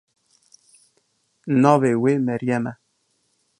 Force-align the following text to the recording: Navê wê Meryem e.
Navê 1.63 1.91
wê 2.03 2.13
Meryem 2.27 2.65
e. 2.71 2.73